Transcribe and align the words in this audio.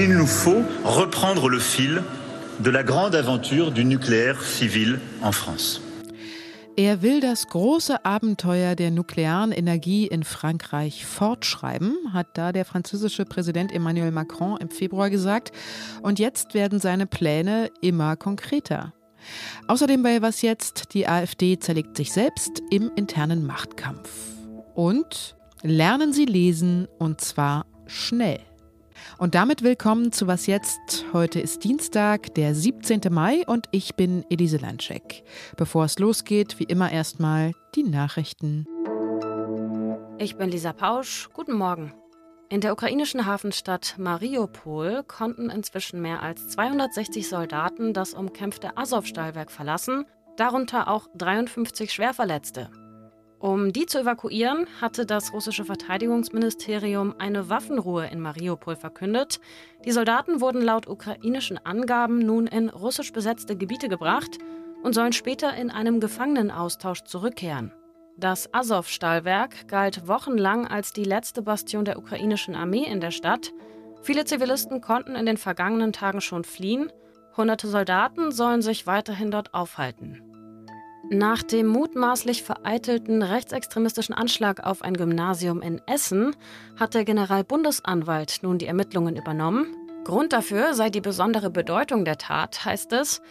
Il 0.00 0.16
nous 0.16 0.28
faut 0.28 0.62
reprendre 0.84 1.48
le 1.48 1.58
fil 1.58 2.04
de 2.60 2.70
la 2.70 2.84
grande 2.84 3.16
aventure 3.16 3.72
du 3.72 3.84
nucléaire 3.84 4.40
civil 4.40 5.00
en 5.24 5.32
France. 5.32 5.80
Er 6.76 7.02
will 7.02 7.18
das 7.18 7.48
große 7.48 8.04
Abenteuer 8.04 8.76
der 8.76 8.92
nuklearen 8.92 9.50
Energie 9.50 10.06
in 10.06 10.22
Frankreich 10.22 11.04
fortschreiben, 11.04 11.96
hat 12.12 12.28
da 12.34 12.52
der 12.52 12.64
französische 12.64 13.24
Präsident 13.24 13.72
Emmanuel 13.72 14.12
Macron 14.12 14.56
im 14.58 14.70
Februar 14.70 15.10
gesagt. 15.10 15.50
Und 16.00 16.20
jetzt 16.20 16.54
werden 16.54 16.78
seine 16.78 17.08
Pläne 17.08 17.68
immer 17.80 18.14
konkreter. 18.14 18.92
Außerdem 19.66 20.04
bei 20.04 20.22
Was 20.22 20.42
jetzt? 20.42 20.94
Die 20.94 21.08
AfD 21.08 21.58
zerlegt 21.58 21.96
sich 21.96 22.12
selbst 22.12 22.62
im 22.70 22.92
internen 22.94 23.44
Machtkampf. 23.44 24.10
Und 24.76 25.34
lernen 25.64 26.12
Sie 26.12 26.24
lesen 26.24 26.86
und 27.00 27.20
zwar 27.20 27.66
schnell. 27.88 28.38
Und 29.16 29.34
damit 29.34 29.62
willkommen 29.62 30.12
zu 30.12 30.26
Was 30.26 30.46
jetzt? 30.46 31.06
Heute 31.12 31.40
ist 31.40 31.64
Dienstag, 31.64 32.34
der 32.34 32.54
17. 32.54 33.00
Mai 33.10 33.44
und 33.46 33.66
ich 33.70 33.94
bin 33.94 34.24
Elise 34.28 34.58
Landscheck. 34.58 35.24
Bevor 35.56 35.84
es 35.84 35.98
losgeht, 35.98 36.58
wie 36.58 36.64
immer 36.64 36.92
erstmal 36.92 37.52
die 37.74 37.84
Nachrichten. 37.84 38.66
Ich 40.18 40.36
bin 40.36 40.50
Lisa 40.50 40.72
Pausch. 40.72 41.30
Guten 41.32 41.54
Morgen. 41.54 41.94
In 42.50 42.60
der 42.60 42.72
ukrainischen 42.72 43.26
Hafenstadt 43.26 43.96
Mariupol 43.98 45.04
konnten 45.04 45.50
inzwischen 45.50 46.00
mehr 46.00 46.22
als 46.22 46.48
260 46.48 47.28
Soldaten 47.28 47.92
das 47.92 48.14
umkämpfte 48.14 48.76
Azov-Stahlwerk 48.76 49.50
verlassen, 49.50 50.04
darunter 50.36 50.88
auch 50.88 51.08
53 51.14 51.92
Schwerverletzte. 51.92 52.70
Um 53.40 53.72
die 53.72 53.86
zu 53.86 54.00
evakuieren, 54.00 54.66
hatte 54.80 55.06
das 55.06 55.32
russische 55.32 55.64
Verteidigungsministerium 55.64 57.14
eine 57.18 57.48
Waffenruhe 57.48 58.08
in 58.08 58.20
Mariupol 58.20 58.74
verkündet. 58.74 59.38
Die 59.84 59.92
Soldaten 59.92 60.40
wurden 60.40 60.60
laut 60.60 60.88
ukrainischen 60.88 61.64
Angaben 61.64 62.18
nun 62.18 62.48
in 62.48 62.68
russisch 62.68 63.12
besetzte 63.12 63.56
Gebiete 63.56 63.88
gebracht 63.88 64.38
und 64.82 64.94
sollen 64.94 65.12
später 65.12 65.54
in 65.54 65.70
einem 65.70 66.00
Gefangenenaustausch 66.00 67.04
zurückkehren. 67.04 67.72
Das 68.16 68.52
Azov-Stahlwerk 68.52 69.68
galt 69.68 70.08
wochenlang 70.08 70.66
als 70.66 70.92
die 70.92 71.04
letzte 71.04 71.40
Bastion 71.40 71.84
der 71.84 71.98
ukrainischen 71.98 72.56
Armee 72.56 72.82
in 72.82 73.00
der 73.00 73.12
Stadt. 73.12 73.52
Viele 74.02 74.24
Zivilisten 74.24 74.80
konnten 74.80 75.14
in 75.14 75.26
den 75.26 75.36
vergangenen 75.36 75.92
Tagen 75.92 76.20
schon 76.20 76.42
fliehen. 76.42 76.90
Hunderte 77.36 77.68
Soldaten 77.68 78.32
sollen 78.32 78.62
sich 78.62 78.88
weiterhin 78.88 79.30
dort 79.30 79.54
aufhalten. 79.54 80.27
Nach 81.10 81.42
dem 81.42 81.68
mutmaßlich 81.68 82.42
vereitelten 82.42 83.22
rechtsextremistischen 83.22 84.14
Anschlag 84.14 84.66
auf 84.66 84.82
ein 84.82 84.92
Gymnasium 84.92 85.62
in 85.62 85.80
Essen 85.86 86.36
hat 86.78 86.92
der 86.92 87.06
Generalbundesanwalt 87.06 88.40
nun 88.42 88.58
die 88.58 88.66
Ermittlungen 88.66 89.16
übernommen. 89.16 89.74
Grund 90.04 90.34
dafür 90.34 90.74
sei 90.74 90.90
die 90.90 91.00
besondere 91.00 91.48
Bedeutung 91.48 92.04
der 92.04 92.18
Tat, 92.18 92.62
heißt 92.62 92.92
es. 92.92 93.22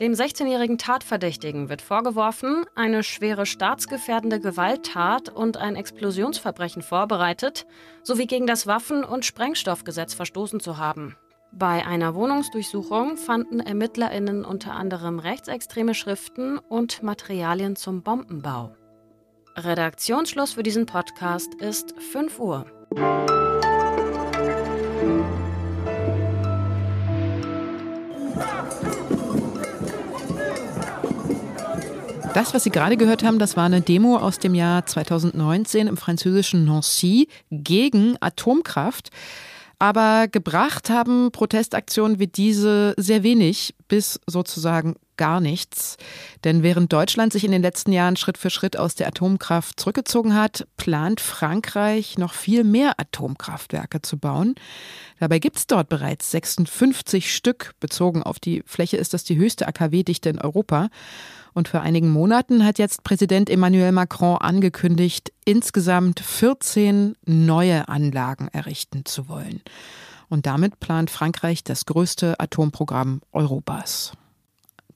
Dem 0.00 0.12
16-jährigen 0.12 0.78
Tatverdächtigen 0.78 1.68
wird 1.68 1.82
vorgeworfen, 1.82 2.64
eine 2.74 3.02
schwere 3.02 3.44
staatsgefährdende 3.44 4.40
Gewalttat 4.40 5.28
und 5.28 5.58
ein 5.58 5.76
Explosionsverbrechen 5.76 6.80
vorbereitet 6.80 7.66
sowie 8.02 8.26
gegen 8.26 8.46
das 8.46 8.66
Waffen- 8.66 9.04
und 9.04 9.26
Sprengstoffgesetz 9.26 10.14
verstoßen 10.14 10.60
zu 10.60 10.78
haben. 10.78 11.14
Bei 11.52 11.86
einer 11.86 12.14
Wohnungsdurchsuchung 12.14 13.16
fanden 13.16 13.60
ErmittlerInnen 13.60 14.44
unter 14.44 14.74
anderem 14.74 15.18
rechtsextreme 15.18 15.94
Schriften 15.94 16.58
und 16.58 17.02
Materialien 17.02 17.74
zum 17.74 18.02
Bombenbau. 18.02 18.76
Redaktionsschluss 19.56 20.52
für 20.52 20.62
diesen 20.62 20.86
Podcast 20.86 21.54
ist 21.54 21.94
5 22.00 22.38
Uhr. 22.38 22.66
Das, 32.34 32.54
was 32.54 32.62
Sie 32.62 32.70
gerade 32.70 32.96
gehört 32.96 33.24
haben, 33.24 33.40
das 33.40 33.56
war 33.56 33.64
eine 33.64 33.80
Demo 33.80 34.16
aus 34.16 34.38
dem 34.38 34.54
Jahr 34.54 34.86
2019 34.86 35.88
im 35.88 35.96
französischen 35.96 36.66
Nancy 36.66 37.26
gegen 37.50 38.16
Atomkraft. 38.20 39.10
Aber 39.78 40.26
gebracht 40.26 40.90
haben 40.90 41.30
Protestaktionen 41.30 42.18
wie 42.18 42.26
diese 42.26 42.94
sehr 42.96 43.22
wenig 43.22 43.74
bis 43.86 44.20
sozusagen 44.26 44.96
gar 45.18 45.40
nichts. 45.40 45.98
Denn 46.44 46.62
während 46.62 46.92
Deutschland 46.92 47.32
sich 47.32 47.44
in 47.44 47.52
den 47.52 47.62
letzten 47.62 47.92
Jahren 47.92 48.16
Schritt 48.16 48.38
für 48.38 48.50
Schritt 48.50 48.78
aus 48.78 48.94
der 48.94 49.08
Atomkraft 49.08 49.78
zurückgezogen 49.78 50.34
hat, 50.34 50.66
plant 50.78 51.20
Frankreich 51.20 52.16
noch 52.16 52.32
viel 52.32 52.64
mehr 52.64 52.98
Atomkraftwerke 52.98 54.00
zu 54.00 54.16
bauen. 54.16 54.54
Dabei 55.20 55.38
gibt 55.38 55.58
es 55.58 55.66
dort 55.66 55.88
bereits 55.88 56.30
56 56.30 57.34
Stück. 57.34 57.74
Bezogen 57.80 58.22
auf 58.22 58.38
die 58.38 58.62
Fläche 58.64 58.96
ist 58.96 59.12
das 59.12 59.24
die 59.24 59.36
höchste 59.36 59.68
AKW-Dichte 59.68 60.30
in 60.30 60.40
Europa. 60.40 60.88
Und 61.58 61.66
vor 61.66 61.80
einigen 61.80 62.08
Monaten 62.08 62.64
hat 62.64 62.78
jetzt 62.78 63.02
Präsident 63.02 63.50
Emmanuel 63.50 63.90
Macron 63.90 64.36
angekündigt, 64.36 65.32
insgesamt 65.44 66.20
14 66.20 67.16
neue 67.26 67.88
Anlagen 67.88 68.46
errichten 68.52 69.04
zu 69.04 69.28
wollen. 69.28 69.62
Und 70.28 70.46
damit 70.46 70.78
plant 70.78 71.10
Frankreich 71.10 71.64
das 71.64 71.84
größte 71.84 72.38
Atomprogramm 72.38 73.22
Europas. 73.32 74.12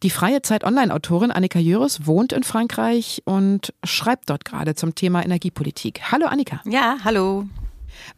Die 0.05 0.11
freie 0.11 0.43
Zeit 0.43 0.63
Online-Autorin 0.63 1.33
Annika 1.33 1.59
Jöris 1.59 2.07
wohnt 2.07 2.33
in 2.33 2.45
Frankreich 2.45 3.23
und 3.25 3.75
schreibt 3.83 4.31
dort 4.31 4.45
gerade 4.45 4.77
zum 4.77 4.95
Thema 4.95 5.25
Energiepolitik. 5.25 6.13
Hallo 6.13 6.27
Annika. 6.27 6.61
Ja, 6.65 6.99
hallo. 7.03 7.45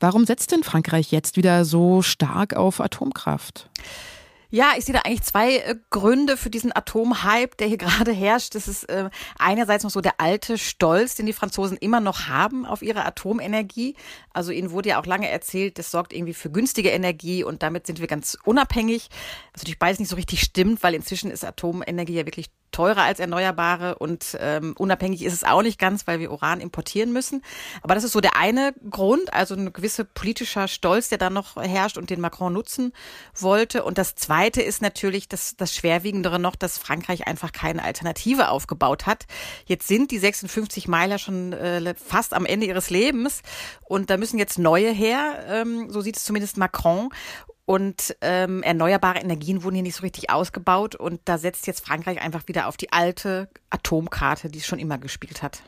Warum 0.00 0.26
setzt 0.26 0.52
denn 0.52 0.64
Frankreich 0.64 1.12
jetzt 1.12 1.38
wieder 1.38 1.64
so 1.64 2.02
stark 2.02 2.54
auf 2.54 2.82
Atomkraft? 2.82 3.70
Ja, 4.54 4.74
ich 4.78 4.84
sehe 4.84 4.92
da 4.92 5.00
eigentlich 5.00 5.22
zwei 5.22 5.56
äh, 5.56 5.74
Gründe 5.90 6.36
für 6.36 6.48
diesen 6.48 6.70
Atomhype, 6.72 7.56
der 7.58 7.66
hier 7.66 7.76
gerade 7.78 8.12
herrscht. 8.12 8.54
Das 8.54 8.68
ist 8.68 8.84
äh, 8.84 9.10
einerseits 9.36 9.82
noch 9.82 9.90
so 9.90 10.00
der 10.00 10.20
alte 10.20 10.58
Stolz, 10.58 11.16
den 11.16 11.26
die 11.26 11.32
Franzosen 11.32 11.76
immer 11.76 11.98
noch 11.98 12.28
haben 12.28 12.64
auf 12.64 12.80
ihre 12.80 13.04
Atomenergie. 13.04 13.96
Also 14.32 14.52
ihnen 14.52 14.70
wurde 14.70 14.90
ja 14.90 15.00
auch 15.00 15.06
lange 15.06 15.28
erzählt, 15.28 15.76
das 15.80 15.90
sorgt 15.90 16.12
irgendwie 16.12 16.34
für 16.34 16.52
günstige 16.52 16.90
Energie 16.90 17.42
und 17.42 17.64
damit 17.64 17.84
sind 17.88 17.98
wir 17.98 18.06
ganz 18.06 18.38
unabhängig. 18.44 19.08
Was 19.54 19.62
natürlich 19.62 19.80
beides 19.80 19.98
nicht 19.98 20.10
so 20.10 20.14
richtig 20.14 20.42
stimmt, 20.42 20.84
weil 20.84 20.94
inzwischen 20.94 21.32
ist 21.32 21.44
Atomenergie 21.44 22.14
ja 22.14 22.24
wirklich 22.24 22.46
teurer 22.74 23.02
als 23.02 23.20
Erneuerbare 23.20 23.94
und 23.94 24.36
ähm, 24.40 24.74
unabhängig 24.76 25.22
ist 25.22 25.32
es 25.32 25.44
auch 25.44 25.62
nicht 25.62 25.78
ganz, 25.78 26.06
weil 26.08 26.18
wir 26.18 26.32
Uran 26.32 26.60
importieren 26.60 27.12
müssen. 27.12 27.42
Aber 27.82 27.94
das 27.94 28.02
ist 28.02 28.12
so 28.12 28.20
der 28.20 28.36
eine 28.36 28.74
Grund, 28.90 29.32
also 29.32 29.54
ein 29.54 29.72
gewisser 29.72 30.02
politischer 30.02 30.66
Stolz, 30.66 31.08
der 31.08 31.18
da 31.18 31.30
noch 31.30 31.56
herrscht 31.56 31.96
und 31.96 32.10
den 32.10 32.20
Macron 32.20 32.52
nutzen 32.52 32.92
wollte. 33.34 33.84
Und 33.84 33.96
das 33.96 34.16
zweite 34.16 34.60
ist 34.60 34.82
natürlich 34.82 35.28
das, 35.28 35.56
das 35.56 35.72
Schwerwiegendere 35.72 36.40
noch, 36.40 36.56
dass 36.56 36.76
Frankreich 36.76 37.28
einfach 37.28 37.52
keine 37.52 37.84
Alternative 37.84 38.48
aufgebaut 38.48 39.06
hat. 39.06 39.26
Jetzt 39.66 39.86
sind 39.86 40.10
die 40.10 40.18
56 40.18 40.88
Meiler 40.88 41.18
schon 41.18 41.52
äh, 41.52 41.94
fast 41.94 42.34
am 42.34 42.44
Ende 42.44 42.66
ihres 42.66 42.90
Lebens 42.90 43.42
und 43.84 44.10
da 44.10 44.16
müssen 44.16 44.38
jetzt 44.38 44.58
neue 44.58 44.90
her, 44.90 45.44
ähm, 45.48 45.90
so 45.90 46.00
sieht 46.00 46.16
es 46.16 46.24
zumindest 46.24 46.56
Macron. 46.56 47.10
Und 47.66 48.16
ähm, 48.20 48.62
erneuerbare 48.62 49.20
Energien 49.20 49.62
wurden 49.62 49.76
hier 49.76 49.82
nicht 49.82 49.96
so 49.96 50.02
richtig 50.02 50.30
ausgebaut. 50.30 50.94
Und 50.94 51.20
da 51.24 51.38
setzt 51.38 51.66
jetzt 51.66 51.84
Frankreich 51.84 52.20
einfach 52.20 52.46
wieder 52.46 52.68
auf 52.68 52.76
die 52.76 52.92
alte 52.92 53.48
Atomkarte, 53.70 54.48
die 54.48 54.58
es 54.58 54.66
schon 54.66 54.78
immer 54.78 54.98
gespielt 54.98 55.42
hat. 55.42 55.62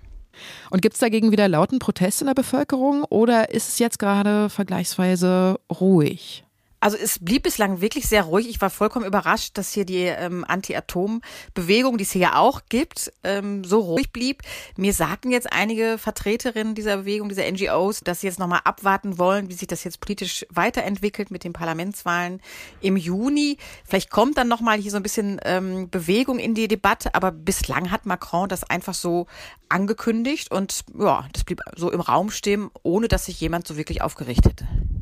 Und 0.70 0.82
gibt 0.82 0.94
es 0.94 1.00
dagegen 1.00 1.32
wieder 1.32 1.48
lauten 1.48 1.78
Protest 1.78 2.20
in 2.20 2.26
der 2.26 2.34
Bevölkerung 2.34 3.04
oder 3.04 3.50
ist 3.50 3.68
es 3.68 3.78
jetzt 3.78 3.98
gerade 3.98 4.50
vergleichsweise 4.50 5.58
ruhig? 5.80 6.45
Also 6.80 6.96
es 6.96 7.18
blieb 7.18 7.44
bislang 7.44 7.80
wirklich 7.80 8.06
sehr 8.06 8.24
ruhig. 8.24 8.48
Ich 8.48 8.60
war 8.60 8.70
vollkommen 8.70 9.06
überrascht, 9.06 9.56
dass 9.56 9.72
hier 9.72 9.84
die 9.84 10.02
ähm, 10.04 10.44
Anti-Atom-Bewegung, 10.46 11.96
die 11.96 12.04
es 12.04 12.10
hier 12.10 12.22
ja 12.22 12.36
auch 12.36 12.62
gibt, 12.68 13.12
ähm, 13.24 13.64
so 13.64 13.80
ruhig 13.80 14.12
blieb. 14.12 14.42
Mir 14.76 14.92
sagten 14.92 15.30
jetzt 15.30 15.52
einige 15.52 15.96
Vertreterinnen 15.98 16.74
dieser 16.74 16.98
Bewegung, 16.98 17.28
dieser 17.28 17.50
NGOs, 17.50 18.00
dass 18.00 18.20
sie 18.20 18.26
jetzt 18.26 18.38
nochmal 18.38 18.60
abwarten 18.64 19.18
wollen, 19.18 19.48
wie 19.48 19.54
sich 19.54 19.68
das 19.68 19.84
jetzt 19.84 20.00
politisch 20.00 20.44
weiterentwickelt 20.50 21.30
mit 21.30 21.44
den 21.44 21.52
Parlamentswahlen 21.52 22.40
im 22.80 22.96
Juni. 22.96 23.58
Vielleicht 23.84 24.10
kommt 24.10 24.36
dann 24.36 24.48
nochmal 24.48 24.78
hier 24.78 24.90
so 24.90 24.96
ein 24.96 25.02
bisschen 25.02 25.40
ähm, 25.44 25.88
Bewegung 25.90 26.38
in 26.38 26.54
die 26.54 26.68
Debatte, 26.68 27.14
aber 27.14 27.30
bislang 27.30 27.90
hat 27.90 28.06
Macron 28.06 28.48
das 28.48 28.64
einfach 28.64 28.94
so 28.94 29.26
angekündigt 29.68 30.50
und 30.50 30.84
ja, 30.98 31.26
das 31.32 31.44
blieb 31.44 31.60
so 31.76 31.90
im 31.90 32.00
Raum 32.00 32.30
stehen, 32.30 32.70
ohne 32.82 33.08
dass 33.08 33.26
sich 33.26 33.40
jemand 33.40 33.66
so 33.66 33.76
wirklich 33.76 34.02
aufgerichtet 34.02 34.56
hätte. 34.56 34.95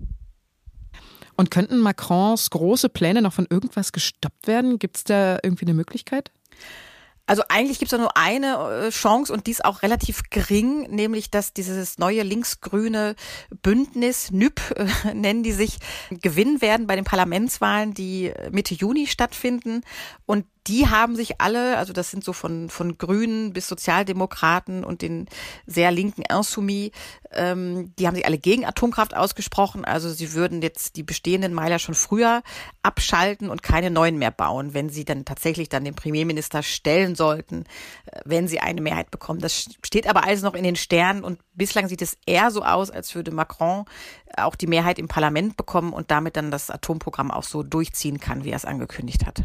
Und 1.36 1.50
könnten 1.50 1.78
Macrons 1.80 2.50
große 2.50 2.88
Pläne 2.88 3.22
noch 3.22 3.32
von 3.32 3.46
irgendwas 3.50 3.92
gestoppt 3.92 4.46
werden? 4.46 4.78
Gibt 4.78 4.96
es 4.98 5.04
da 5.04 5.38
irgendwie 5.42 5.66
eine 5.66 5.74
Möglichkeit? 5.74 6.30
Also 7.26 7.42
eigentlich 7.48 7.78
gibt 7.78 7.90
es 7.90 7.98
nur 7.98 8.16
eine 8.18 8.86
äh, 8.86 8.90
Chance 8.90 9.32
und 9.32 9.46
die 9.46 9.52
ist 9.52 9.64
auch 9.64 9.82
relativ 9.82 10.24
gering, 10.28 10.94
nämlich 10.94 11.30
dass 11.30 11.54
dieses 11.54 11.96
neue 11.96 12.22
linksgrüne 12.22 13.14
Bündnis, 13.62 14.30
NÜP 14.30 14.60
äh, 14.76 15.14
nennen 15.14 15.42
die 15.42 15.52
sich, 15.52 15.78
gewinnen 16.10 16.60
werden 16.60 16.86
bei 16.86 16.96
den 16.96 17.04
Parlamentswahlen, 17.04 17.94
die 17.94 18.32
Mitte 18.50 18.74
Juni 18.74 19.06
stattfinden. 19.06 19.80
Und 20.26 20.44
die 20.66 20.88
haben 20.88 21.14
sich 21.14 21.40
alle, 21.40 21.76
also 21.76 21.92
das 21.92 22.10
sind 22.10 22.24
so 22.24 22.32
von, 22.32 22.70
von 22.70 22.96
Grünen 22.96 23.52
bis 23.52 23.68
Sozialdemokraten 23.68 24.82
und 24.84 25.02
den 25.02 25.26
sehr 25.66 25.90
linken 25.90 26.22
Insoumis, 26.22 26.90
ähm, 27.32 27.92
die 27.98 28.06
haben 28.06 28.14
sich 28.14 28.24
alle 28.24 28.38
gegen 28.38 28.64
Atomkraft 28.64 29.14
ausgesprochen. 29.14 29.84
Also 29.84 30.10
sie 30.10 30.32
würden 30.32 30.62
jetzt 30.62 30.96
die 30.96 31.02
bestehenden 31.02 31.52
Meiler 31.52 31.78
schon 31.78 31.94
früher 31.94 32.42
abschalten 32.82 33.50
und 33.50 33.62
keine 33.62 33.90
neuen 33.90 34.18
mehr 34.18 34.30
bauen, 34.30 34.72
wenn 34.72 34.88
sie 34.88 35.04
dann 35.04 35.24
tatsächlich 35.24 35.68
dann 35.68 35.84
den 35.84 35.94
Premierminister 35.94 36.62
stellen 36.62 37.14
sollten, 37.14 37.64
äh, 38.06 38.20
wenn 38.24 38.48
sie 38.48 38.60
eine 38.60 38.80
Mehrheit 38.80 39.10
bekommen. 39.10 39.40
Das 39.40 39.66
steht 39.84 40.08
aber 40.08 40.24
alles 40.24 40.42
noch 40.42 40.54
in 40.54 40.64
den 40.64 40.76
Sternen 40.76 41.24
und 41.24 41.40
bislang 41.52 41.88
sieht 41.88 42.02
es 42.02 42.16
eher 42.24 42.50
so 42.50 42.64
aus, 42.64 42.90
als 42.90 43.14
würde 43.14 43.32
Macron 43.32 43.84
auch 44.36 44.54
die 44.54 44.66
Mehrheit 44.66 44.98
im 44.98 45.08
Parlament 45.08 45.56
bekommen 45.56 45.92
und 45.92 46.10
damit 46.10 46.36
dann 46.36 46.50
das 46.50 46.70
Atomprogramm 46.70 47.30
auch 47.30 47.44
so 47.44 47.62
durchziehen 47.62 48.18
kann, 48.18 48.44
wie 48.44 48.50
er 48.50 48.56
es 48.56 48.64
angekündigt 48.64 49.26
hat. 49.26 49.44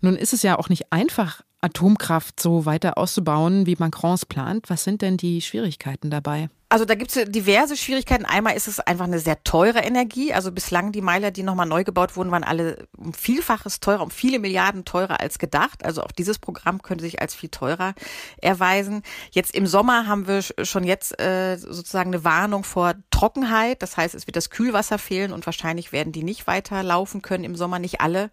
Nun 0.00 0.16
ist 0.16 0.32
es 0.32 0.42
ja 0.42 0.58
auch 0.58 0.68
nicht 0.68 0.92
einfach, 0.92 1.42
Atomkraft 1.60 2.40
so 2.40 2.66
weiter 2.66 2.98
auszubauen, 2.98 3.66
wie 3.66 3.76
Macrons 3.78 4.26
plant. 4.26 4.70
Was 4.70 4.84
sind 4.84 5.02
denn 5.02 5.16
die 5.16 5.42
Schwierigkeiten 5.42 6.10
dabei? 6.10 6.48
Also 6.70 6.84
da 6.84 6.94
gibt 6.94 7.16
es 7.16 7.30
diverse 7.30 7.78
Schwierigkeiten. 7.78 8.26
Einmal 8.26 8.54
ist 8.54 8.68
es 8.68 8.78
einfach 8.78 9.06
eine 9.06 9.18
sehr 9.18 9.42
teure 9.42 9.78
Energie. 9.78 10.34
Also 10.34 10.52
bislang 10.52 10.92
die 10.92 11.00
Meiler, 11.00 11.30
die 11.30 11.42
nochmal 11.42 11.66
neu 11.66 11.82
gebaut 11.82 12.14
wurden, 12.14 12.30
waren 12.30 12.44
alle 12.44 12.86
um 12.96 13.14
Vielfaches 13.14 13.80
teurer, 13.80 14.02
um 14.02 14.10
viele 14.10 14.38
Milliarden 14.38 14.84
teurer 14.84 15.18
als 15.20 15.38
gedacht. 15.38 15.82
Also 15.84 16.02
auch 16.02 16.12
dieses 16.12 16.38
Programm 16.38 16.82
könnte 16.82 17.04
sich 17.04 17.22
als 17.22 17.34
viel 17.34 17.48
teurer 17.48 17.94
erweisen. 18.42 19.02
Jetzt 19.30 19.54
im 19.54 19.66
Sommer 19.66 20.06
haben 20.06 20.28
wir 20.28 20.42
schon 20.42 20.84
jetzt 20.84 21.18
äh, 21.18 21.56
sozusagen 21.56 22.12
eine 22.12 22.22
Warnung 22.22 22.64
vor 22.64 22.92
Trockenheit. 23.18 23.82
Das 23.82 23.96
heißt, 23.96 24.14
es 24.14 24.26
wird 24.26 24.36
das 24.36 24.50
Kühlwasser 24.50 24.98
fehlen 24.98 25.32
und 25.32 25.44
wahrscheinlich 25.44 25.90
werden 25.90 26.12
die 26.12 26.22
nicht 26.22 26.46
weiter 26.46 26.82
laufen 26.82 27.20
können 27.20 27.42
im 27.42 27.56
Sommer, 27.56 27.78
nicht 27.78 28.00
alle. 28.00 28.30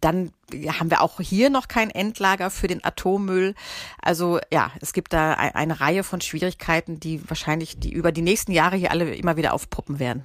Dann 0.00 0.30
haben 0.78 0.90
wir 0.90 1.02
auch 1.02 1.20
hier 1.20 1.50
noch 1.50 1.66
kein 1.66 1.90
Endlager 1.90 2.50
für 2.50 2.68
den 2.68 2.84
Atommüll. 2.84 3.54
Also 4.00 4.38
ja, 4.52 4.70
es 4.80 4.92
gibt 4.92 5.12
da 5.12 5.32
eine 5.32 5.80
Reihe 5.80 6.04
von 6.04 6.20
Schwierigkeiten, 6.20 7.00
die 7.00 7.28
wahrscheinlich 7.28 7.80
die 7.80 7.92
über 7.92 8.12
die 8.12 8.22
nächsten 8.22 8.52
Jahre 8.52 8.76
hier 8.76 8.92
alle 8.92 9.14
immer 9.14 9.36
wieder 9.36 9.52
aufpoppen 9.52 9.98
werden. 9.98 10.22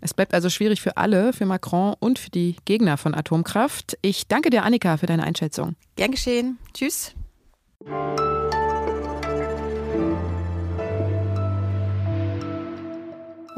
Es 0.00 0.14
bleibt 0.14 0.34
also 0.34 0.50
schwierig 0.50 0.80
für 0.80 0.96
alle, 0.96 1.32
für 1.32 1.46
Macron 1.46 1.94
und 1.98 2.18
für 2.18 2.30
die 2.30 2.56
Gegner 2.64 2.96
von 2.96 3.14
Atomkraft. 3.14 3.98
Ich 4.02 4.26
danke 4.26 4.50
dir, 4.50 4.64
Annika, 4.64 4.96
für 4.96 5.06
deine 5.06 5.24
Einschätzung. 5.24 5.76
Gern 5.96 6.10
geschehen. 6.10 6.58
Tschüss. 6.74 7.14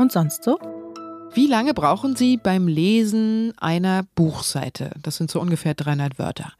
Und 0.00 0.11
sonst 0.11 0.44
so? 0.44 0.58
Wie 1.35 1.47
lange 1.47 1.75
brauchen 1.75 2.17
Sie 2.17 2.38
beim 2.38 2.67
Lesen 2.69 3.52
einer 3.58 4.05
Buchseite? 4.14 4.93
Das 5.02 5.17
sind 5.17 5.31
so 5.31 5.38
ungefähr 5.43 5.75
300 5.75 6.19
Wörter. 6.19 6.55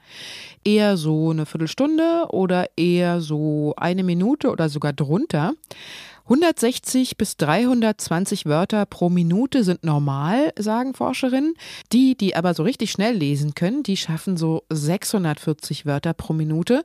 Eher 0.63 0.99
so 0.99 1.31
eine 1.31 1.47
Viertelstunde 1.47 2.27
oder 2.29 2.67
eher 2.77 3.23
so 3.23 3.73
eine 3.79 4.03
Minute 4.03 4.51
oder 4.51 4.69
sogar 4.69 4.93
drunter. 4.93 5.55
160 6.31 7.17
bis 7.17 7.37
320 7.39 8.47
Wörter 8.47 8.87
pro 8.87 9.09
Minute 9.09 9.65
sind 9.65 9.83
normal, 9.83 10.53
sagen 10.57 10.95
Forscherinnen. 10.95 11.55
Die, 11.93 12.17
die 12.17 12.37
aber 12.37 12.55
so 12.55 12.63
richtig 12.63 12.93
schnell 12.93 13.17
lesen 13.17 13.57
können, 13.57 13.83
die 13.83 13.97
schaffen 13.97 14.37
so 14.37 14.63
640 14.71 15.87
Wörter 15.87 16.15
pro 16.15 16.33
Minute. 16.33 16.85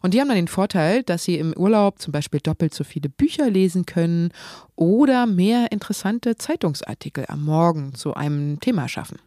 Und 0.00 0.14
die 0.14 0.20
haben 0.20 0.28
dann 0.28 0.36
den 0.36 0.48
Vorteil, 0.48 1.02
dass 1.02 1.24
sie 1.24 1.36
im 1.36 1.52
Urlaub 1.52 2.00
zum 2.00 2.12
Beispiel 2.12 2.40
doppelt 2.40 2.72
so 2.72 2.84
viele 2.84 3.10
Bücher 3.10 3.50
lesen 3.50 3.84
können 3.84 4.30
oder 4.76 5.26
mehr 5.26 5.72
interessante 5.72 6.36
Zeitungsartikel 6.36 7.26
am 7.28 7.44
Morgen 7.44 7.94
zu 7.94 8.14
einem 8.14 8.60
Thema 8.60 8.88
schaffen. 8.88 9.18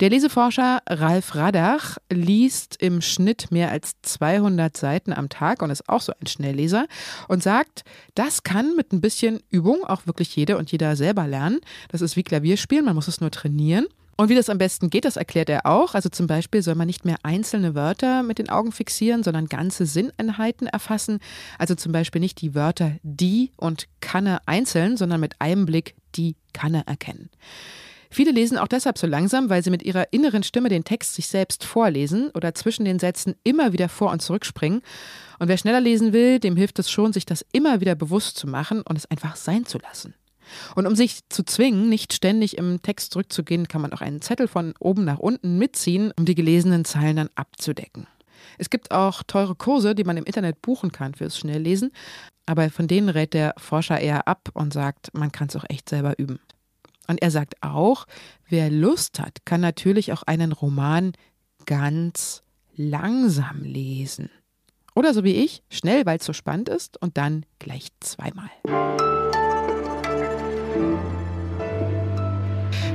Der 0.00 0.10
Leseforscher 0.10 0.80
Ralf 0.88 1.34
Radach 1.34 1.98
liest 2.10 2.76
im 2.80 3.00
Schnitt 3.00 3.50
mehr 3.50 3.70
als 3.70 3.92
200 4.02 4.76
Seiten 4.76 5.12
am 5.12 5.28
Tag 5.28 5.62
und 5.62 5.70
ist 5.70 5.88
auch 5.88 6.00
so 6.00 6.12
ein 6.20 6.26
Schnellleser 6.26 6.86
und 7.28 7.42
sagt, 7.42 7.84
das 8.14 8.42
kann 8.42 8.76
mit 8.76 8.92
ein 8.92 9.00
bisschen 9.00 9.40
Übung 9.50 9.84
auch 9.84 10.06
wirklich 10.06 10.34
jede 10.36 10.58
und 10.58 10.70
jeder 10.72 10.96
selber 10.96 11.26
lernen. 11.26 11.60
Das 11.88 12.00
ist 12.00 12.16
wie 12.16 12.22
Klavierspielen, 12.22 12.84
man 12.84 12.94
muss 12.94 13.08
es 13.08 13.20
nur 13.20 13.30
trainieren. 13.30 13.86
Und 14.16 14.28
wie 14.28 14.34
das 14.34 14.50
am 14.50 14.58
besten 14.58 14.90
geht, 14.90 15.04
das 15.04 15.16
erklärt 15.16 15.48
er 15.48 15.66
auch. 15.66 15.94
Also 15.94 16.08
zum 16.08 16.26
Beispiel 16.26 16.62
soll 16.62 16.74
man 16.74 16.86
nicht 16.86 17.04
mehr 17.04 17.16
einzelne 17.22 17.74
Wörter 17.74 18.22
mit 18.22 18.38
den 18.38 18.50
Augen 18.50 18.70
fixieren, 18.70 19.22
sondern 19.22 19.46
ganze 19.46 19.86
Sinneinheiten 19.86 20.66
erfassen. 20.66 21.18
Also 21.58 21.74
zum 21.74 21.92
Beispiel 21.92 22.20
nicht 22.20 22.40
die 22.40 22.54
Wörter 22.54 22.92
die 23.02 23.52
und 23.56 23.88
Kanne 24.00 24.38
einzeln, 24.46 24.96
sondern 24.96 25.20
mit 25.20 25.40
einem 25.40 25.66
Blick 25.66 25.94
die 26.14 26.36
Kanne 26.52 26.84
erkennen. 26.86 27.30
Viele 28.12 28.30
lesen 28.30 28.58
auch 28.58 28.68
deshalb 28.68 28.98
so 28.98 29.06
langsam, 29.06 29.48
weil 29.48 29.64
sie 29.64 29.70
mit 29.70 29.82
ihrer 29.82 30.12
inneren 30.12 30.42
Stimme 30.42 30.68
den 30.68 30.84
Text 30.84 31.14
sich 31.14 31.28
selbst 31.28 31.64
vorlesen 31.64 32.28
oder 32.34 32.54
zwischen 32.54 32.84
den 32.84 32.98
Sätzen 32.98 33.36
immer 33.42 33.72
wieder 33.72 33.88
vor 33.88 34.12
und 34.12 34.20
zurückspringen. 34.20 34.82
Und 35.38 35.48
wer 35.48 35.56
schneller 35.56 35.80
lesen 35.80 36.12
will, 36.12 36.38
dem 36.38 36.54
hilft 36.54 36.78
es 36.78 36.90
schon, 36.90 37.14
sich 37.14 37.24
das 37.24 37.42
immer 37.52 37.80
wieder 37.80 37.94
bewusst 37.94 38.36
zu 38.36 38.46
machen 38.46 38.82
und 38.82 38.98
es 38.98 39.10
einfach 39.10 39.36
sein 39.36 39.64
zu 39.64 39.78
lassen. 39.78 40.12
Und 40.74 40.86
um 40.86 40.94
sich 40.94 41.20
zu 41.30 41.42
zwingen, 41.42 41.88
nicht 41.88 42.12
ständig 42.12 42.58
im 42.58 42.82
Text 42.82 43.14
zurückzugehen, 43.14 43.66
kann 43.66 43.80
man 43.80 43.94
auch 43.94 44.02
einen 44.02 44.20
Zettel 44.20 44.46
von 44.46 44.74
oben 44.78 45.06
nach 45.06 45.18
unten 45.18 45.56
mitziehen, 45.56 46.12
um 46.18 46.26
die 46.26 46.34
gelesenen 46.34 46.84
Zeilen 46.84 47.16
dann 47.16 47.30
abzudecken. 47.34 48.06
Es 48.58 48.68
gibt 48.68 48.90
auch 48.90 49.22
teure 49.22 49.54
Kurse, 49.54 49.94
die 49.94 50.04
man 50.04 50.18
im 50.18 50.24
Internet 50.24 50.60
buchen 50.60 50.92
kann 50.92 51.14
fürs 51.14 51.38
Schnelllesen, 51.38 51.92
aber 52.44 52.68
von 52.68 52.88
denen 52.88 53.08
rät 53.08 53.32
der 53.32 53.54
Forscher 53.56 53.98
eher 53.98 54.28
ab 54.28 54.50
und 54.52 54.74
sagt, 54.74 55.14
man 55.14 55.32
kann 55.32 55.48
es 55.48 55.56
auch 55.56 55.64
echt 55.70 55.88
selber 55.88 56.18
üben. 56.18 56.40
Und 57.08 57.22
er 57.22 57.30
sagt 57.30 57.54
auch, 57.62 58.06
wer 58.48 58.70
Lust 58.70 59.18
hat, 59.18 59.44
kann 59.44 59.60
natürlich 59.60 60.12
auch 60.12 60.22
einen 60.22 60.52
Roman 60.52 61.12
ganz 61.66 62.42
langsam 62.74 63.62
lesen. 63.62 64.30
Oder 64.94 65.14
so 65.14 65.24
wie 65.24 65.34
ich, 65.36 65.62
schnell, 65.70 66.06
weil 66.06 66.18
es 66.18 66.26
so 66.26 66.32
spannend 66.32 66.68
ist 66.68 67.00
und 67.00 67.16
dann 67.16 67.46
gleich 67.58 67.88
zweimal. 68.00 68.50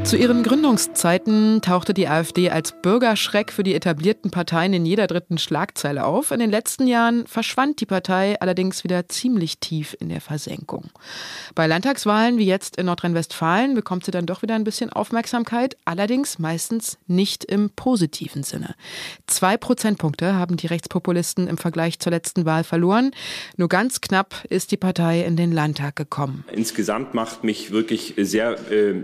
Zu 0.07 0.15
ihren 0.15 0.41
Gründungszeiten 0.41 1.61
tauchte 1.61 1.93
die 1.93 2.07
AfD 2.07 2.49
als 2.49 2.71
Bürgerschreck 2.81 3.51
für 3.51 3.63
die 3.63 3.75
etablierten 3.75 4.31
Parteien 4.31 4.71
in 4.71 4.85
jeder 4.85 5.05
dritten 5.05 5.37
Schlagzeile 5.37 6.05
auf. 6.05 6.31
In 6.31 6.39
den 6.39 6.49
letzten 6.49 6.87
Jahren 6.87 7.27
verschwand 7.27 7.81
die 7.81 7.85
Partei 7.85 8.39
allerdings 8.39 8.85
wieder 8.85 9.09
ziemlich 9.09 9.59
tief 9.59 9.97
in 9.99 10.07
der 10.07 10.21
Versenkung. 10.21 10.91
Bei 11.55 11.67
Landtagswahlen 11.67 12.37
wie 12.37 12.45
jetzt 12.45 12.77
in 12.77 12.85
Nordrhein-Westfalen 12.85 13.75
bekommt 13.75 14.05
sie 14.05 14.11
dann 14.11 14.25
doch 14.25 14.43
wieder 14.43 14.55
ein 14.55 14.63
bisschen 14.63 14.89
Aufmerksamkeit, 14.93 15.75
allerdings 15.83 16.39
meistens 16.39 16.97
nicht 17.07 17.43
im 17.43 17.69
positiven 17.71 18.43
Sinne. 18.43 18.75
Zwei 19.25 19.57
Prozentpunkte 19.57 20.35
haben 20.35 20.55
die 20.55 20.67
Rechtspopulisten 20.67 21.49
im 21.49 21.57
Vergleich 21.57 21.99
zur 21.99 22.13
letzten 22.13 22.45
Wahl 22.45 22.63
verloren. 22.63 23.11
Nur 23.57 23.67
ganz 23.67 23.99
knapp 23.99 24.45
ist 24.47 24.71
die 24.71 24.77
Partei 24.77 25.25
in 25.25 25.35
den 25.35 25.51
Landtag 25.51 25.97
gekommen. 25.97 26.45
Insgesamt 26.53 27.13
macht 27.13 27.43
mich 27.43 27.71
wirklich 27.71 28.13
sehr 28.15 28.71
äh 28.71 29.03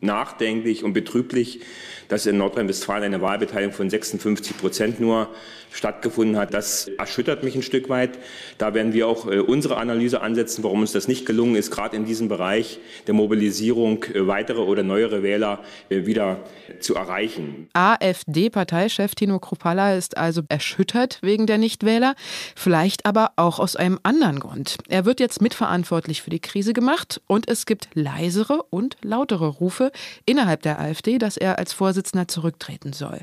nachdenklich 0.00 0.84
und 0.84 0.92
betrüblich, 0.92 1.60
dass 2.08 2.26
in 2.26 2.38
Nordrhein-Westfalen 2.38 3.04
eine 3.04 3.20
Wahlbeteiligung 3.20 3.74
von 3.74 3.90
56 3.90 4.56
Prozent 4.58 5.00
nur 5.00 5.28
stattgefunden 5.70 6.36
hat. 6.36 6.54
Das 6.54 6.88
erschüttert 6.98 7.42
mich 7.44 7.54
ein 7.54 7.62
Stück 7.62 7.88
weit. 7.88 8.18
Da 8.58 8.74
werden 8.74 8.92
wir 8.92 9.06
auch 9.06 9.26
äh, 9.26 9.38
unsere 9.38 9.76
Analyse 9.76 10.20
ansetzen, 10.20 10.64
warum 10.64 10.80
uns 10.80 10.92
das 10.92 11.08
nicht 11.08 11.26
gelungen 11.26 11.56
ist, 11.56 11.70
gerade 11.70 11.96
in 11.96 12.04
diesem 12.04 12.28
Bereich 12.28 12.78
der 13.06 13.14
Mobilisierung 13.14 14.04
äh, 14.04 14.26
weitere 14.26 14.60
oder 14.60 14.82
neuere 14.82 15.22
Wähler 15.22 15.62
äh, 15.88 16.06
wieder 16.06 16.40
zu 16.80 16.94
erreichen. 16.94 17.68
AfD-Parteichef 17.72 19.14
Tino 19.14 19.38
Kruppalla 19.38 19.94
ist 19.94 20.16
also 20.16 20.42
erschüttert 20.48 21.18
wegen 21.22 21.46
der 21.46 21.58
Nichtwähler, 21.58 22.14
vielleicht 22.54 23.06
aber 23.06 23.32
auch 23.36 23.58
aus 23.58 23.76
einem 23.76 23.98
anderen 24.02 24.40
Grund. 24.40 24.76
Er 24.88 25.04
wird 25.04 25.20
jetzt 25.20 25.40
mitverantwortlich 25.40 26.22
für 26.22 26.30
die 26.30 26.40
Krise 26.40 26.72
gemacht 26.72 27.20
und 27.26 27.48
es 27.48 27.66
gibt 27.66 27.88
leisere 27.94 28.62
und 28.70 28.96
lautere 29.02 29.46
Rufe 29.46 29.92
innerhalb 30.26 30.62
der 30.62 30.78
AfD, 30.80 31.18
dass 31.18 31.36
er 31.36 31.58
als 31.58 31.72
Vorsitzender 31.72 32.28
zurücktreten 32.28 32.92
soll. 32.92 33.20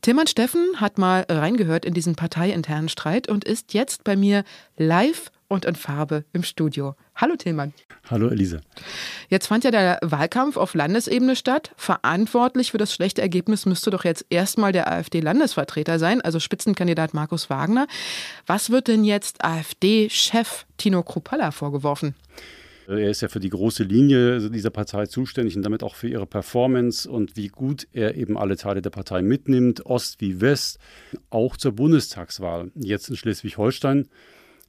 Tillmann 0.00 0.26
Steffen 0.26 0.80
hat 0.80 0.98
mal 0.98 1.24
reingehört 1.28 1.71
in 1.84 1.94
diesen 1.94 2.14
parteiinternen 2.14 2.88
Streit 2.88 3.28
und 3.28 3.44
ist 3.44 3.74
jetzt 3.74 4.04
bei 4.04 4.16
mir 4.16 4.44
live 4.76 5.30
und 5.48 5.64
in 5.66 5.74
Farbe 5.74 6.24
im 6.32 6.42
Studio. 6.42 6.96
Hallo 7.14 7.36
Tillmann. 7.36 7.74
Hallo 8.08 8.28
Elise. 8.28 8.62
Jetzt 9.28 9.46
fand 9.46 9.64
ja 9.64 9.70
der 9.70 9.98
Wahlkampf 10.02 10.56
auf 10.56 10.74
Landesebene 10.74 11.36
statt. 11.36 11.72
Verantwortlich 11.76 12.70
für 12.72 12.78
das 12.78 12.94
schlechte 12.94 13.20
Ergebnis 13.20 13.66
müsste 13.66 13.90
doch 13.90 14.04
jetzt 14.04 14.24
erstmal 14.30 14.72
der 14.72 14.90
AfD-Landesvertreter 14.90 15.98
sein, 15.98 16.20
also 16.22 16.40
Spitzenkandidat 16.40 17.12
Markus 17.14 17.50
Wagner. 17.50 17.86
Was 18.46 18.70
wird 18.70 18.88
denn 18.88 19.04
jetzt 19.04 19.44
AfD-Chef 19.44 20.64
Tino 20.78 21.02
Kruppalla 21.02 21.50
vorgeworfen? 21.50 22.14
Er 22.86 23.10
ist 23.10 23.20
ja 23.20 23.28
für 23.28 23.40
die 23.40 23.50
große 23.50 23.84
Linie 23.84 24.50
dieser 24.50 24.70
Partei 24.70 25.06
zuständig 25.06 25.56
und 25.56 25.62
damit 25.62 25.82
auch 25.82 25.94
für 25.94 26.08
ihre 26.08 26.26
Performance 26.26 27.08
und 27.10 27.36
wie 27.36 27.48
gut 27.48 27.86
er 27.92 28.16
eben 28.16 28.36
alle 28.36 28.56
Teile 28.56 28.82
der 28.82 28.90
Partei 28.90 29.22
mitnimmt, 29.22 29.86
Ost 29.86 30.20
wie 30.20 30.40
West, 30.40 30.78
auch 31.30 31.56
zur 31.56 31.72
Bundestagswahl, 31.72 32.70
jetzt 32.74 33.08
in 33.08 33.16
Schleswig-Holstein. 33.16 34.08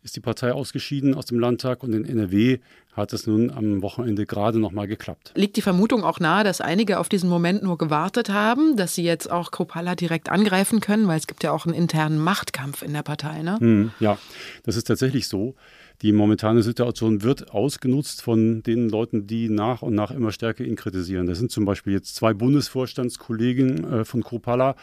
ist 0.04 0.16
die 0.16 0.20
Partei 0.20 0.52
ausgeschieden 0.52 1.16
aus 1.16 1.26
dem 1.26 1.40
Landtag 1.40 1.82
und 1.82 1.94
in 1.94 2.06
NRW 2.06 2.60
hat 2.92 3.14
es 3.14 3.26
nun 3.26 3.50
am 3.50 3.82
Wochenende 3.82 4.26
gerade 4.26 4.60
noch 4.60 4.72
mal 4.72 4.88
geklappt. 4.88 5.32
Liegt 5.36 5.56
die 5.56 5.62
Vermutung 5.62 6.04
auch 6.04 6.20
nahe, 6.20 6.44
dass 6.44 6.62
einige 6.62 7.00
auf 7.00 7.10
diesen 7.10 7.30
Moment 7.30 7.64
nur 7.64 7.78
gewartet 7.78 8.30
haben, 8.30 8.76
dass 8.76 8.96
sie 8.96 9.04
jetzt 9.04 9.32
auch 9.32 9.52
Kropala 9.52 9.96
direkt 9.96 10.30
angreifen 10.30 10.80
können, 10.80 11.08
weil 11.08 11.18
es 11.18 11.26
gibt 11.26 11.44
ja 11.44 11.52
auch 11.52 11.66
einen 11.66 11.74
internen 11.74 12.20
Machtkampf 12.20 12.84
in 12.84 12.94
der 12.94 13.04
Partei, 13.04 13.42
ne? 13.42 13.58
Hm, 13.60 13.92
ja, 14.00 14.18
das 14.64 14.76
ist 14.76 14.86
tatsächlich 14.86 15.28
so. 15.28 15.56
Die 16.04 16.12
momentane 16.12 16.64
Situation 16.64 17.24
wird 17.24 17.52
ausgenutzt 17.52 18.22
von 18.22 18.62
den 18.62 18.90
Leuten, 18.90 19.26
die 19.26 19.48
nach 19.48 19.82
und 19.82 19.96
nach 19.96 20.12
immer 20.12 20.34
stärker 20.34 20.66
ihn 20.66 20.76
kritisieren. 20.76 21.28
Das 21.28 21.38
sind 21.38 21.50
zum 21.50 21.64
Beispiel 21.64 21.94
jetzt 21.94 22.16
zwei 22.16 22.34
Bundesvorstandskollegen 22.34 23.86
äh, 23.86 24.06
von 24.06 24.22
Kropala, 24.22 24.76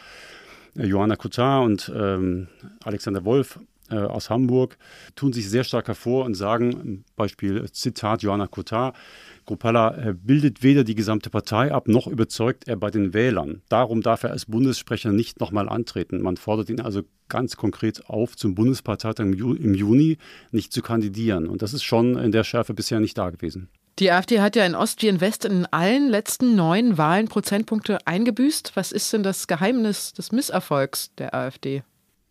äh, 0.75 0.87
Johanna 0.87 1.15
Kutar 1.15 1.61
und 1.61 1.91
ähm, 1.95 2.47
Alexander 2.83 3.23
Wolf 3.23 3.59
äh, 3.91 3.95
aus 3.95 4.29
Hamburg 4.29 4.77
tun 5.15 5.33
sich 5.33 5.49
sehr 5.49 5.63
stark 5.63 5.87
hervor 5.87 6.25
und 6.25 6.35
sagen, 6.35 7.03
Beispiel 7.15 7.69
Zitat 7.71 8.23
Johanna 8.23 8.47
Kotar, 8.47 8.93
Kropala 9.45 9.97
äh, 9.97 10.13
bildet 10.13 10.63
weder 10.63 10.83
die 10.83 10.95
gesamte 10.95 11.29
Partei 11.29 11.71
ab, 11.71 11.87
noch 11.87 12.07
überzeugt 12.07 12.67
er 12.67 12.75
bei 12.75 12.89
den 12.89 13.13
Wählern. 13.13 13.61
Darum 13.69 14.01
darf 14.01 14.23
er 14.23 14.31
als 14.31 14.45
Bundessprecher 14.45 15.11
nicht 15.11 15.39
nochmal 15.39 15.67
antreten. 15.69 16.21
Man 16.21 16.37
fordert 16.37 16.69
ihn 16.69 16.81
also 16.81 17.01
ganz 17.29 17.57
konkret 17.57 18.05
auf, 18.07 18.35
zum 18.35 18.55
Bundesparteitag 18.55 19.25
im 19.25 19.73
Juni 19.73 20.17
nicht 20.51 20.73
zu 20.73 20.81
kandidieren. 20.81 21.47
Und 21.47 21.61
das 21.61 21.73
ist 21.73 21.83
schon 21.83 22.17
in 22.17 22.31
der 22.31 22.43
Schärfe 22.43 22.73
bisher 22.73 22.99
nicht 22.99 23.17
da 23.17 23.29
gewesen. 23.29 23.69
Die 23.99 24.11
AfD 24.11 24.39
hat 24.39 24.55
ja 24.55 24.65
in 24.65 24.75
Ost 24.75 25.01
wie 25.01 25.07
in 25.07 25.21
West 25.21 25.45
in 25.45 25.65
allen 25.67 26.09
letzten 26.09 26.55
neun 26.55 26.97
Wahlen 26.97 27.27
Prozentpunkte 27.27 27.99
eingebüßt. 28.05 28.71
Was 28.75 28.91
ist 28.91 29.11
denn 29.13 29.23
das 29.23 29.47
Geheimnis 29.47 30.13
des 30.13 30.31
Misserfolgs 30.31 31.13
der 31.17 31.35
AfD? 31.35 31.83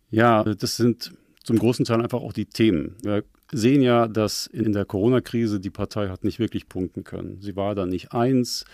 Ja, 0.09 0.43
das 0.43 0.75
sind 0.75 1.13
zum 1.43 1.57
großen 1.57 1.85
Teil 1.85 2.01
einfach 2.01 2.21
auch 2.21 2.33
die 2.33 2.45
Themen. 2.45 2.95
Wir 3.01 3.23
sehen 3.51 3.81
ja, 3.81 4.07
dass 4.07 4.47
in 4.47 4.73
der 4.73 4.85
Corona-Krise 4.85 5.59
die 5.59 5.69
Partei 5.69 6.09
hat 6.09 6.23
nicht 6.23 6.39
wirklich 6.39 6.69
punkten 6.69 7.03
können. 7.03 7.41
Sie 7.41 7.55
war 7.55 7.75
da 7.75 7.85
nicht 7.85 8.13
eins. 8.13 8.65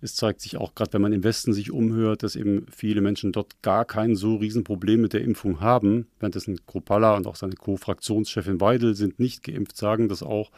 Es 0.00 0.16
zeigt 0.16 0.40
sich 0.40 0.56
auch 0.56 0.74
gerade, 0.74 0.94
wenn 0.94 1.02
man 1.02 1.12
im 1.12 1.22
Westen 1.22 1.52
sich 1.52 1.70
umhört, 1.70 2.24
dass 2.24 2.34
eben 2.34 2.66
viele 2.74 3.00
Menschen 3.00 3.30
dort 3.30 3.62
gar 3.62 3.84
kein 3.84 4.16
so 4.16 4.34
Riesenproblem 4.34 5.00
mit 5.00 5.12
der 5.12 5.22
Impfung 5.22 5.60
haben. 5.60 6.08
Währenddessen 6.18 6.66
Kropala 6.66 7.16
und 7.16 7.26
auch 7.28 7.36
seine 7.36 7.54
Co-Fraktionschefin 7.54 8.60
Weidel 8.60 8.94
sind 8.94 9.20
nicht 9.20 9.44
geimpft, 9.44 9.76
sagen 9.76 10.08
das 10.08 10.24
auch. 10.24 10.50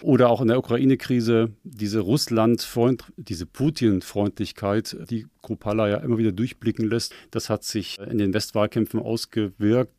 Oder 0.00 0.30
auch 0.30 0.40
in 0.40 0.48
der 0.48 0.58
Ukraine-Krise 0.58 1.50
diese 1.64 2.00
Russland-Freund, 2.00 3.04
diese 3.16 3.46
Putin-Freundlichkeit, 3.46 4.96
die 5.10 5.26
Kropala 5.42 5.88
ja 5.88 5.98
immer 5.98 6.18
wieder 6.18 6.32
durchblicken 6.32 6.88
lässt, 6.88 7.14
das 7.30 7.50
hat 7.50 7.64
sich 7.64 7.98
in 7.98 8.18
den 8.18 8.34
Westwahlkämpfen 8.34 9.00
ausgewirkt. 9.00 9.92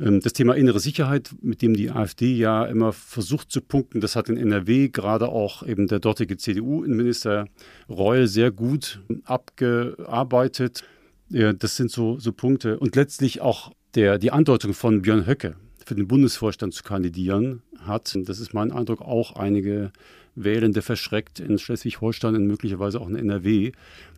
Ähm, 0.00 0.20
das 0.20 0.32
Thema 0.32 0.54
innere 0.54 0.80
Sicherheit, 0.80 1.34
mit 1.42 1.62
dem 1.62 1.74
die 1.74 1.90
AfD 1.90 2.34
ja 2.34 2.64
immer 2.64 2.92
versucht 2.92 3.50
zu 3.50 3.60
punkten, 3.60 4.00
das 4.00 4.16
hat 4.16 4.28
in 4.28 4.36
NRW 4.36 4.88
gerade 4.88 5.28
auch 5.28 5.66
eben 5.66 5.86
der 5.86 6.00
dortige 6.00 6.36
CDU-Innenminister 6.36 7.46
Reul 7.88 8.26
sehr 8.26 8.50
gut 8.50 9.00
abgearbeitet. 9.24 10.84
Das 11.30 11.76
sind 11.76 11.90
so, 11.90 12.18
so 12.18 12.32
Punkte. 12.32 12.78
Und 12.78 12.96
letztlich 12.96 13.42
auch 13.42 13.72
der, 13.94 14.18
die 14.18 14.30
Andeutung 14.30 14.72
von 14.72 15.02
Björn 15.02 15.26
Höcke 15.26 15.56
für 15.84 15.94
den 15.94 16.08
Bundesvorstand 16.08 16.72
zu 16.72 16.82
kandidieren 16.82 17.62
hat. 17.80 18.16
Das 18.24 18.40
ist 18.40 18.54
mein 18.54 18.72
Eindruck 18.72 19.02
auch 19.02 19.36
einige 19.36 19.92
Wählende 20.34 20.82
verschreckt 20.82 21.40
in 21.40 21.58
Schleswig-Holstein 21.58 22.34
und 22.34 22.46
möglicherweise 22.46 23.00
auch 23.00 23.08
in 23.08 23.16
NRW. 23.16 23.72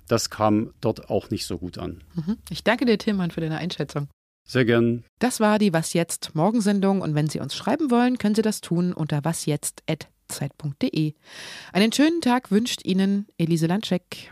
Das 0.06 0.30
kam 0.30 0.72
dort 0.80 1.08
auch 1.10 1.30
nicht 1.30 1.46
so 1.46 1.58
gut 1.58 1.78
an. 1.78 2.02
Mhm. 2.14 2.36
Ich 2.50 2.64
danke 2.64 2.84
dir, 2.84 2.98
Tillmann, 2.98 3.30
für 3.30 3.40
deine 3.40 3.58
Einschätzung. 3.58 4.08
Sehr 4.44 4.64
gern. 4.64 5.04
Das 5.18 5.40
war 5.40 5.58
die 5.58 5.72
Was 5.72 5.92
jetzt 5.92 6.34
Morgensendung 6.34 7.02
und 7.02 7.14
wenn 7.14 7.28
Sie 7.28 7.40
uns 7.40 7.54
schreiben 7.54 7.90
wollen, 7.90 8.18
können 8.18 8.34
Sie 8.34 8.42
das 8.42 8.60
tun 8.60 8.92
unter 8.92 9.24
wasjetzt@zeit.de. 9.24 11.14
Einen 11.72 11.92
schönen 11.92 12.20
Tag 12.20 12.50
wünscht 12.50 12.84
Ihnen 12.84 13.26
Elise 13.38 13.66
Landscheck. 13.66 14.30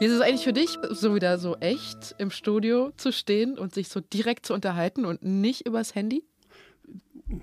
Wie 0.00 0.04
ist 0.04 0.12
es 0.12 0.20
eigentlich 0.20 0.44
für 0.44 0.52
dich, 0.52 0.78
so 0.90 1.16
wieder 1.16 1.38
so 1.38 1.56
echt 1.56 2.14
im 2.18 2.30
Studio 2.30 2.92
zu 2.96 3.10
stehen 3.12 3.58
und 3.58 3.74
sich 3.74 3.88
so 3.88 3.98
direkt 3.98 4.46
zu 4.46 4.54
unterhalten 4.54 5.04
und 5.04 5.24
nicht 5.24 5.66
übers 5.66 5.96
Handy? 5.96 6.27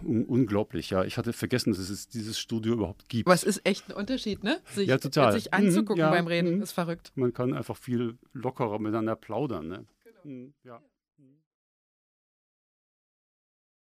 Unglaublich, 0.03 0.89
ja. 0.89 1.03
Ich 1.03 1.17
hatte 1.17 1.33
vergessen, 1.33 1.71
dass 1.71 1.89
es 1.89 2.07
dieses 2.07 2.39
Studio 2.39 2.73
überhaupt 2.73 3.07
gibt. 3.09 3.27
Aber 3.27 3.35
es 3.35 3.43
ist 3.43 3.65
echt 3.65 3.89
ein 3.89 3.93
Unterschied, 3.93 4.43
ne? 4.43 4.59
Sich, 4.65 4.87
ja, 4.87 4.97
total. 4.97 5.33
sich 5.33 5.53
anzugucken 5.53 5.95
mhm, 5.95 5.99
ja, 5.99 6.09
beim 6.09 6.27
Reden, 6.27 6.55
mhm. 6.55 6.61
ist 6.61 6.71
verrückt. 6.71 7.11
Man 7.15 7.33
kann 7.33 7.53
einfach 7.53 7.77
viel 7.77 8.17
lockerer 8.33 8.79
miteinander 8.79 9.15
plaudern, 9.15 9.67
ne? 9.67 9.85
Genau. 10.03 10.19
Mhm, 10.23 10.53
ja. 10.63 10.81